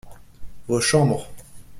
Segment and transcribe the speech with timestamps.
[0.67, 1.27] Vos chambres.